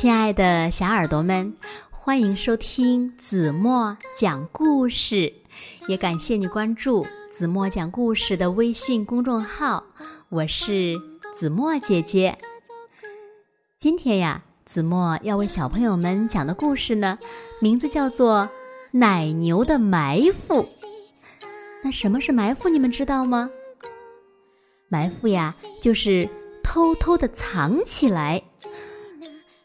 [0.00, 1.54] 亲爱的小耳朵们，
[1.90, 5.30] 欢迎收听子墨讲故事，
[5.88, 9.84] 也感谢你关注子墨讲故事的微信公众号。
[10.30, 10.94] 我是
[11.36, 12.38] 子墨姐姐。
[13.78, 17.18] 今天呀，子墨要为小朋友们讲的故事呢，
[17.60, 18.48] 名字叫做
[18.98, 20.62] 《奶牛的埋伏》。
[21.84, 22.70] 那什么是埋伏？
[22.70, 23.50] 你们知道吗？
[24.88, 26.26] 埋伏呀，就是
[26.62, 28.42] 偷偷的藏起来。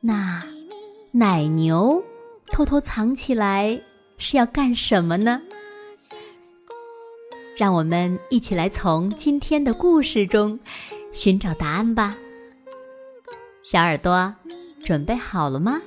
[0.00, 0.44] 那
[1.10, 2.02] 奶牛
[2.46, 3.80] 偷偷藏起来
[4.16, 5.42] 是要干什么呢？
[7.56, 10.58] 让我们一起来从今天的故事中
[11.12, 12.16] 寻找答案吧。
[13.64, 14.32] 小耳朵，
[14.84, 15.82] 准备好了吗？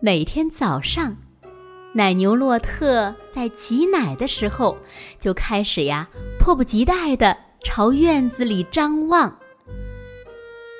[0.00, 1.16] 每天早上。
[1.92, 4.76] 奶牛洛特在挤奶的时候，
[5.18, 6.08] 就开始呀，
[6.38, 9.36] 迫不及待的朝院子里张望。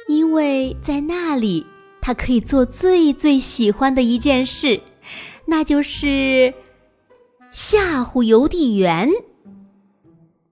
[0.07, 1.67] 因为在那里，
[2.01, 4.81] 他可以做最最喜欢的一件事，
[5.45, 6.53] 那就是
[7.51, 9.11] 吓唬邮递员，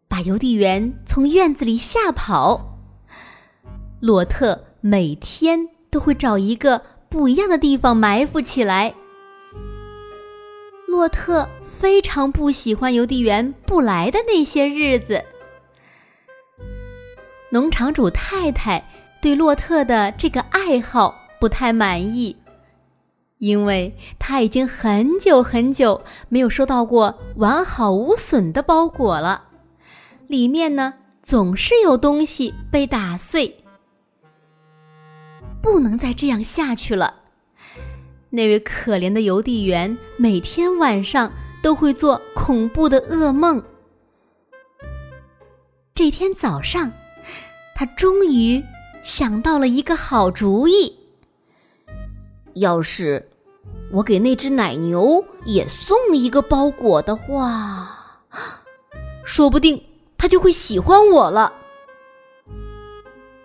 [0.09, 2.77] 把邮递员从院子里吓跑。
[4.01, 5.59] 洛特每天
[5.91, 8.93] 都会找一个不一样的地方埋伏起来。
[10.87, 15.23] 洛特非常不喜欢邮递员不来的那些日子。
[17.51, 18.89] 农场主太太
[19.21, 22.37] 对洛特的这个爱好不太满意，
[23.39, 29.45] 因为他已经很久很久没有收到过完好无损的包裹了，
[30.27, 33.65] 里面呢总是有东西被打碎。
[35.63, 37.26] 不能再这样下去了。
[38.29, 41.33] 那位可怜的邮递员每天晚上
[41.63, 43.63] 都会做恐怖的噩梦。
[45.95, 46.93] 这天早上，
[47.75, 48.63] 他终于
[49.03, 50.95] 想到了一个好主意：
[52.55, 53.27] 要是
[53.91, 58.21] 我给那只奶牛也送一个包裹的话，
[59.25, 59.81] 说不定
[60.19, 61.53] 他就会喜欢我了。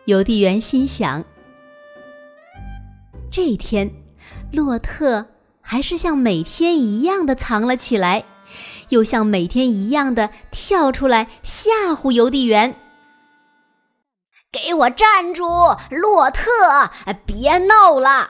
[0.06, 1.24] 邮递员心想。
[3.30, 3.90] 这一天。
[4.52, 5.26] 洛特
[5.62, 8.26] 还是像每天一样的藏了起来，
[8.90, 12.76] 又像每天一样的跳出来吓唬邮递员。
[14.52, 15.46] 给我站住，
[15.90, 16.90] 洛特！
[17.26, 18.30] 别闹了！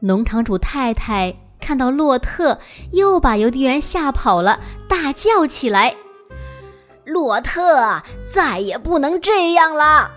[0.00, 2.58] 农场主太太看到洛特
[2.92, 4.58] 又把邮递员吓跑了，
[4.88, 5.94] 大叫起来
[7.06, 10.10] ：“洛特，再也不能这样了！”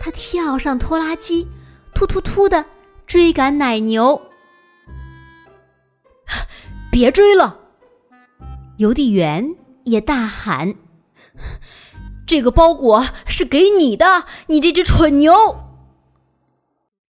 [0.00, 1.46] 他跳上拖拉机。
[2.02, 2.64] 突突突的
[3.06, 4.20] 追赶奶牛，
[6.90, 7.60] 别追了！
[8.78, 9.54] 邮递员
[9.84, 10.74] 也大喊
[12.26, 15.32] ：“这个包裹是给你的，你这只蠢牛！”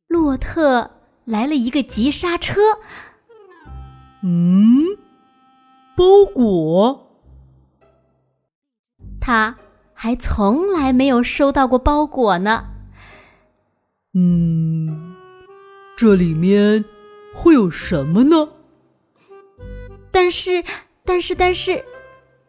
[0.08, 0.90] 洛特
[1.24, 2.60] 来了一个急刹车。
[4.22, 4.84] 嗯，
[5.96, 6.04] 包
[6.34, 7.08] 裹？
[9.18, 9.56] 他
[9.94, 12.66] 还从来没有收到过包裹呢。
[14.14, 15.14] 嗯，
[15.96, 16.84] 这里面
[17.34, 18.48] 会有什么呢？
[20.10, 20.62] 但是，
[21.04, 21.82] 但是，但是，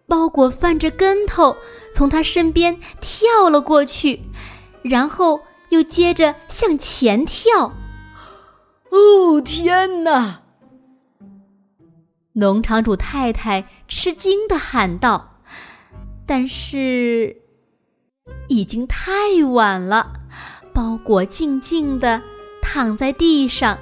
[0.05, 1.55] 包裹翻着跟头
[1.93, 4.19] 从他身边跳了过去，
[4.81, 7.73] 然后又接着向前跳。
[8.89, 10.41] 哦，天哪！
[12.33, 15.39] 农场主太太吃惊的喊道
[16.27, 17.37] ：“但是，
[18.49, 20.19] 已经太晚了。”
[21.03, 22.21] 果静静的
[22.61, 23.77] 躺在地上，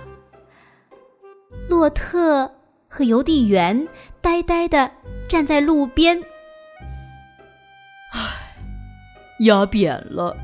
[1.70, 2.52] 洛特
[2.88, 3.88] 和邮递员
[4.22, 4.90] 呆呆的
[5.30, 6.20] 站在路边。
[8.12, 8.20] 唉，
[9.42, 10.36] 压扁了，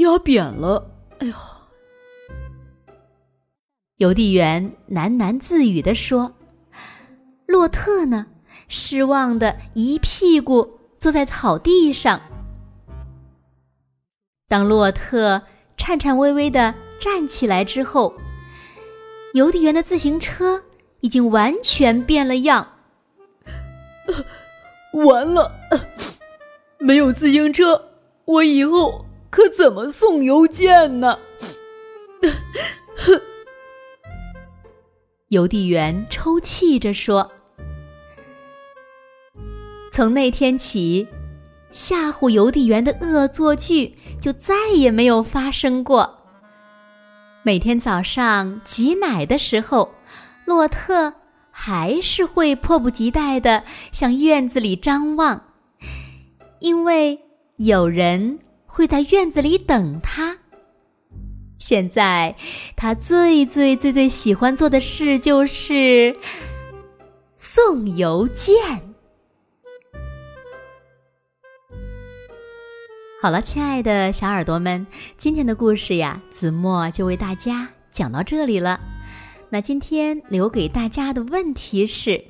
[0.00, 0.90] 压扁了！
[1.18, 1.34] 哎呦！
[3.96, 6.34] 邮递员喃喃自语的说
[7.46, 8.26] ：“洛特呢？
[8.68, 12.20] 失望的一屁股坐在草地上。”
[14.48, 15.42] 当洛特
[15.76, 18.14] 颤颤巍巍的站起来之后，
[19.34, 20.62] 邮递员的自行车
[21.00, 22.66] 已经完全变了样。
[25.04, 25.52] 完了，
[26.78, 27.90] 没有自行车，
[28.24, 31.18] 我以后可怎么送邮件呢？
[35.28, 37.30] 邮递员抽泣着说
[39.90, 41.06] ：“从那天起。”
[41.74, 43.92] 吓唬邮递员的恶作剧
[44.24, 46.18] 就再也没有发生过。
[47.42, 49.94] 每天早上挤奶的时候，
[50.46, 51.12] 洛特
[51.50, 53.62] 还是会迫不及待的
[53.92, 55.38] 向院子里张望，
[56.60, 57.20] 因为
[57.56, 60.38] 有人会在院子里等他。
[61.58, 62.34] 现在，
[62.74, 66.16] 他最最最最喜欢做的事就是
[67.36, 68.93] 送邮件。
[73.24, 74.86] 好了，亲爱的小耳朵们，
[75.16, 78.78] 今天的故事呀，子墨就为大家讲到这里了。
[79.48, 82.22] 那今天留给大家的问题是：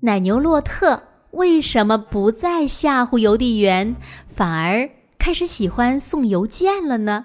[0.00, 3.96] 奶牛洛特为什么不再吓唬邮递员，
[4.26, 4.86] 反而
[5.18, 7.24] 开始喜欢送邮件了呢？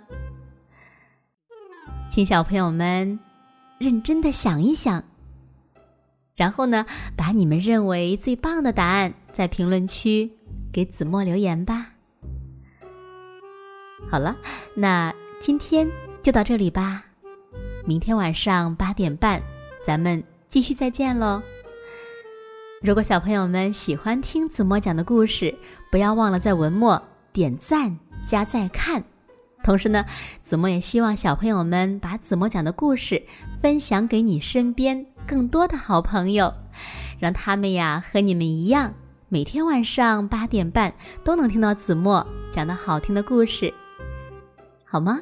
[2.09, 3.19] 请小朋友们
[3.79, 5.03] 认真的想一想，
[6.37, 6.85] 然后呢，
[7.17, 10.31] 把你们认为最棒的答案在评论区
[10.71, 11.89] 给子墨留言吧。
[14.09, 14.35] 好了，
[14.75, 15.89] 那今天
[16.21, 17.03] 就到这里吧。
[17.85, 19.41] 明天晚上八点半，
[19.85, 21.41] 咱们继续再见喽。
[22.81, 25.53] 如果小朋友们喜欢听子墨讲的故事，
[25.89, 27.01] 不要忘了在文末
[27.31, 29.03] 点赞加再看。
[29.63, 30.05] 同时呢，
[30.41, 33.21] 子墨也希望小朋友们把子墨讲的故事
[33.61, 36.53] 分享给你身边更多的好朋友，
[37.19, 38.93] 让他们呀和你们一样，
[39.29, 43.73] 每天晚上八点半都能听到子墨讲的好听的故事。
[44.93, 45.19] 好吗？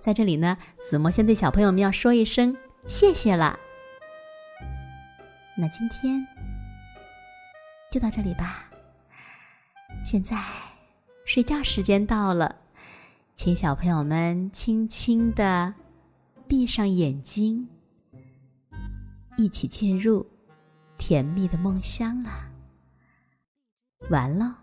[0.00, 2.56] 在这里呢，子墨先对小朋友们要说一声
[2.86, 3.58] 谢谢了。
[5.54, 6.26] 那今天
[7.90, 8.64] 就到这里吧。
[10.02, 10.42] 现在
[11.26, 12.56] 睡觉时间到了，
[13.36, 15.74] 请小朋友们轻轻的
[16.46, 17.68] 闭上眼睛，
[19.36, 20.26] 一起进入
[20.96, 22.30] 甜蜜的梦乡了。
[24.08, 24.56] 完了。